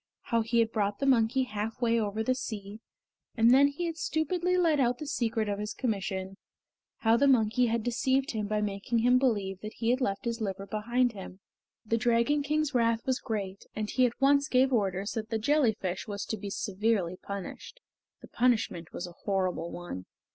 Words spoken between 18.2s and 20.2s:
The punishment was a horrible one.